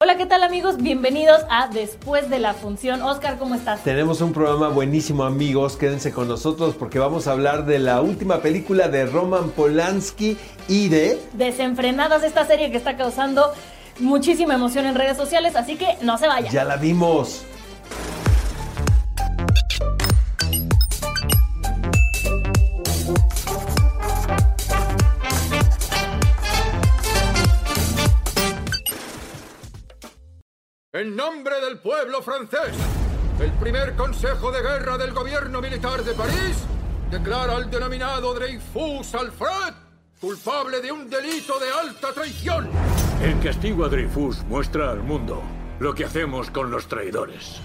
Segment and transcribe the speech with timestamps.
[0.00, 0.76] Hola, ¿qué tal amigos?
[0.76, 3.02] Bienvenidos a Después de la Función.
[3.02, 3.82] Oscar, ¿cómo estás?
[3.82, 8.40] Tenemos un programa buenísimo amigos, quédense con nosotros porque vamos a hablar de la última
[8.40, 10.36] película de Roman Polanski
[10.68, 11.20] y de...
[11.32, 13.52] Desenfrenadas, esta serie que está causando
[13.98, 16.52] muchísima emoción en redes sociales, así que no se vayan.
[16.52, 17.44] Ya la vimos.
[31.30, 32.74] Nombre del pueblo francés,
[33.38, 36.56] el primer Consejo de Guerra del Gobierno Militar de París
[37.10, 39.74] declara al denominado Dreyfus Alfred
[40.22, 42.70] culpable de un delito de alta traición.
[43.22, 45.42] El castigo a Dreyfus muestra al mundo
[45.80, 47.60] lo que hacemos con los traidores.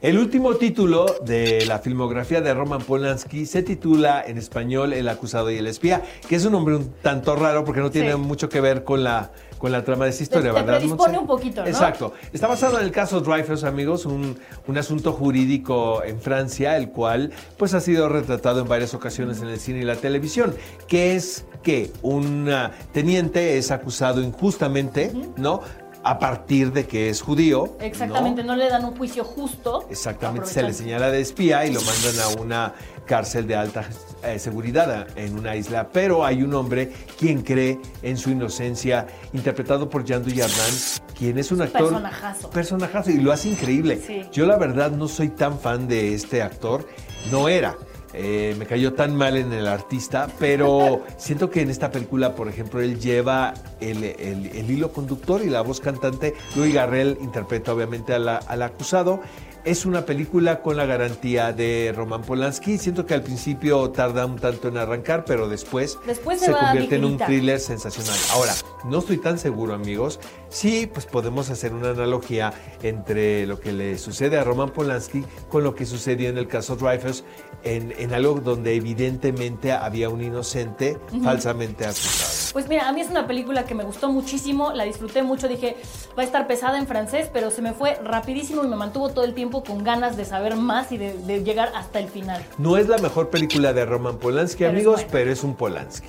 [0.00, 5.50] El último título de la filmografía de Roman Polanski se titula en español El acusado
[5.50, 8.16] y el espía, que es un nombre un tanto raro porque no tiene Sí.
[8.18, 10.74] mucho que ver con la, con la trama de esta historia, te ¿verdad?
[10.78, 11.18] predispone Monse?
[11.18, 11.66] un poquito, ¿no?
[11.66, 12.12] Exacto.
[12.32, 14.36] Está basado en el caso Dreyfus, amigos, un,
[14.68, 19.48] un asunto jurídico en Francia, el cual pues ha sido retratado en varias ocasiones en
[19.48, 20.54] el cine y la televisión,
[20.86, 22.48] que es que un
[22.92, 25.60] teniente es acusado injustamente, ¿no?
[26.04, 27.76] A partir de que es judío.
[27.80, 29.86] Exactamente, no le dan un juicio justo.
[29.90, 32.74] Exactamente, se le señala de espía y lo mandan a una
[33.04, 33.84] cárcel de alta
[34.22, 35.88] eh, seguridad en una isla.
[35.92, 40.74] Pero hay un hombre quien cree en su inocencia, interpretado por Jean Dujardin,
[41.18, 41.88] quien es un actor.
[41.88, 42.50] Personajazo.
[42.50, 44.00] Personajazo, y lo hace increíble.
[44.06, 44.22] Sí.
[44.32, 46.86] Yo, la verdad, no soy tan fan de este actor.
[47.30, 47.76] No era.
[48.20, 52.48] Eh, me cayó tan mal en el artista, pero siento que en esta película, por
[52.48, 56.34] ejemplo, él lleva el, el- el hilo conductor y la voz cantante.
[56.56, 59.20] Louis Garrel interpreta obviamente a la- al acusado.
[59.64, 62.78] Es una película con la garantía de Roman Polanski.
[62.78, 67.04] Siento que al principio tarda un tanto en arrancar, pero después, Después se convierte en
[67.04, 68.16] un thriller sensacional.
[68.32, 68.54] Ahora,
[68.84, 70.20] no estoy tan seguro, amigos.
[70.48, 72.52] Sí, pues podemos hacer una analogía
[72.82, 76.76] entre lo que le sucede a Roman Polanski con lo que sucedió en el caso
[76.76, 77.24] Dreyfus,
[77.64, 82.47] en, en algo donde evidentemente había un inocente falsamente acusado.
[82.58, 85.76] Pues mira, a mí es una película que me gustó muchísimo, la disfruté mucho, dije,
[86.18, 89.24] va a estar pesada en francés, pero se me fue rapidísimo y me mantuvo todo
[89.24, 92.44] el tiempo con ganas de saber más y de, de llegar hasta el final.
[92.58, 96.08] No es la mejor película de Roman Polanski, Pero es amigos, pero es un Polanski.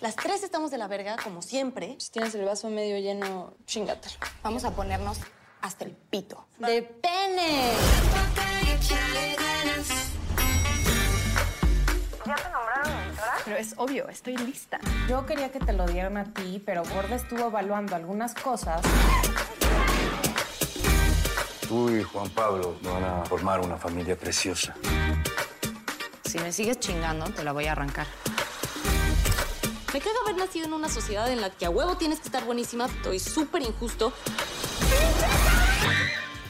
[0.00, 1.96] Las tres estamos de la verga, como siempre.
[1.98, 4.14] Si tienes el vaso medio lleno, chingatelo.
[4.44, 5.18] Vamos a ponernos
[5.62, 6.46] hasta el pito.
[6.60, 7.72] ¡De pene!
[13.60, 14.80] Es obvio, estoy lista.
[15.08, 18.80] Yo quería que te lo dieran a ti, pero Gorda estuvo evaluando algunas cosas.
[21.68, 24.74] Tú y Juan Pablo van a formar una familia preciosa.
[26.24, 28.06] Si me sigues chingando, te la voy a arrancar.
[29.92, 32.44] Me caga haber nacido en una sociedad en la que a huevo tienes que estar
[32.44, 32.86] buenísima.
[32.86, 34.12] Estoy súper injusto.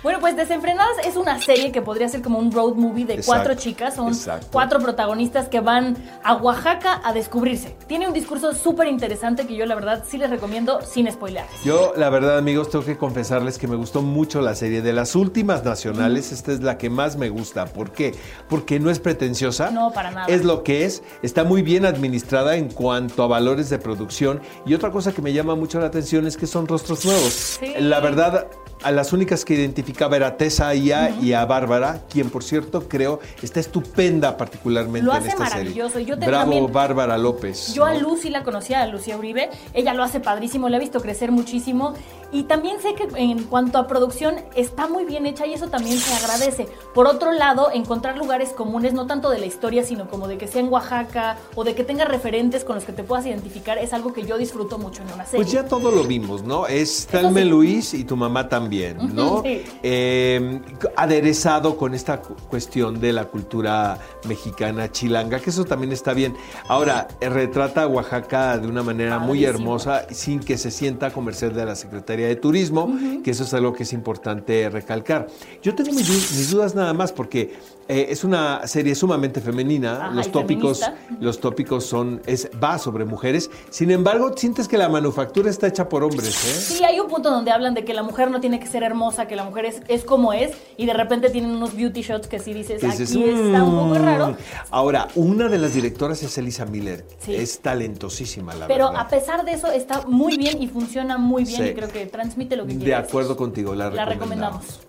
[0.03, 3.33] Bueno, pues Desenfrenadas es una serie que podría ser como un road movie de Exacto,
[3.33, 3.97] cuatro chicas.
[3.97, 4.47] Son exacto.
[4.51, 5.95] cuatro protagonistas que van
[6.25, 7.77] a Oaxaca a descubrirse.
[7.87, 11.45] Tiene un discurso súper interesante que yo la verdad sí les recomiendo sin spoiler.
[11.65, 14.81] Yo, la verdad, amigos, tengo que confesarles que me gustó mucho la serie.
[14.81, 17.67] De las últimas nacionales, esta es la que más me gusta.
[17.67, 18.15] ¿Por qué?
[18.49, 19.71] Porque no es pretenciosa.
[19.71, 20.27] No, para nada.
[20.29, 21.03] Es lo que es.
[21.23, 24.41] Está muy bien administrada en cuanto a valores de producción.
[24.65, 27.59] Y otra cosa que me llama mucho la atención es que son rostros nuevos.
[27.61, 27.75] Sí.
[27.79, 28.47] La verdad,
[28.83, 32.43] a las únicas que identificaba era a Tessa y a, y a Bárbara, quien, por
[32.43, 35.93] cierto, creo está estupenda particularmente Lo en hace esta maravilloso.
[35.95, 36.07] serie.
[36.07, 37.75] Yo te- Bravo, también- Bárbara López.
[37.75, 37.95] Yo a.
[37.95, 39.51] Lucy la conocía, a Lucía Uribe.
[39.75, 41.95] Ella lo hace padrísimo, la he visto crecer muchísimo.
[42.33, 45.99] Y también sé que en cuanto a producción está muy bien hecha y eso también
[45.99, 46.69] se agradece.
[46.95, 50.47] Por otro lado, encontrar lugares comunes, no tanto de la historia, sino como de que
[50.47, 53.93] sea en Oaxaca o de que tenga referentes con los que te puedas identificar, es
[53.93, 55.43] algo que yo disfruto mucho en una serie.
[55.45, 56.69] Pues ya todo lo vimos, ¿no?
[56.69, 57.49] Es Talme sí.
[57.49, 58.70] Luis y tu mamá también.
[58.71, 59.43] También, ¿no?
[59.43, 59.63] Sí.
[59.83, 60.61] Eh,
[60.97, 66.37] aderezado con esta cu- cuestión de la cultura mexicana chilanga, que eso también está bien.
[66.69, 71.53] Ahora, eh, retrata a Oaxaca de una manera muy hermosa, sin que se sienta comercial
[71.55, 72.93] de la Secretaría de Turismo,
[73.25, 75.27] que eso es algo que es importante recalcar.
[75.63, 77.55] Yo tengo mis, du- mis dudas nada más, porque
[77.89, 81.17] eh, es una serie sumamente femenina, Ajá, los tópicos, feminista.
[81.21, 85.89] los tópicos son, es, va sobre mujeres, sin embargo, sientes que la manufactura está hecha
[85.89, 86.61] por hombres, ¿eh?
[86.77, 89.27] Sí, hay un punto donde hablan de que la mujer no tiene que ser hermosa,
[89.27, 92.39] que la mujer es, es como es, y de repente tienen unos beauty shots que
[92.39, 94.05] sí dices, aquí está un poco "Mm".
[94.05, 94.37] raro.
[94.71, 97.05] Ahora, una de las directoras es Elisa Miller.
[97.19, 97.35] Sí.
[97.35, 99.01] Es talentosísima, la Pero verdad.
[99.03, 101.69] a pesar de eso está muy bien y funciona muy bien Sí.
[101.71, 104.63] y creo que transmite lo que De quiere acuerdo contigo, la La recomendamos.
[104.67, 104.87] recomendamos.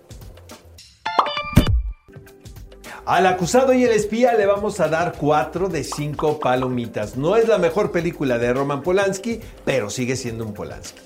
[3.04, 7.16] Al acusado y el espía le vamos a dar 4 de 5 palomitas.
[7.16, 11.00] No es la mejor película de Roman Polanski, pero sigue siendo un Polanski.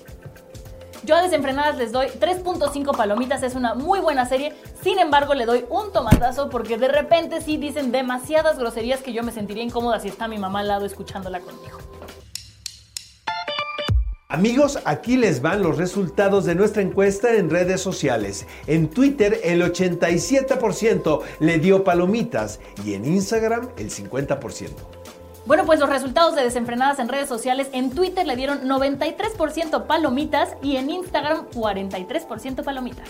[1.07, 4.53] Yo a Desenfrenadas les doy 3.5 palomitas, es una muy buena serie.
[4.83, 9.23] Sin embargo, le doy un tomatazo porque de repente sí dicen demasiadas groserías que yo
[9.23, 11.77] me sentiría incómoda si está mi mamá al lado escuchándola conmigo.
[14.27, 18.45] Amigos, aquí les van los resultados de nuestra encuesta en redes sociales.
[18.67, 24.71] En Twitter el 87% le dio palomitas y en Instagram el 50%.
[25.47, 30.49] Bueno, pues los resultados de Desenfrenadas en redes sociales, en Twitter le dieron 93% palomitas
[30.61, 33.07] y en Instagram 43% palomitas.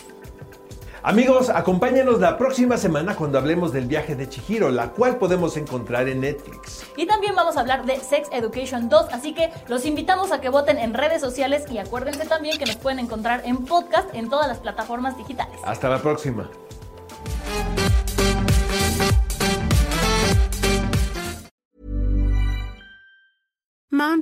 [1.02, 6.08] Amigos, acompáñanos la próxima semana cuando hablemos del viaje de Chihiro, la cual podemos encontrar
[6.10, 6.86] en Netflix.
[6.96, 10.50] Y también vamos a hablar de Sex Education 2, así que los invitamos a que
[10.50, 14.48] voten en redes sociales y acuérdense también que nos pueden encontrar en podcast en todas
[14.48, 15.60] las plataformas digitales.
[15.64, 16.48] Hasta la próxima.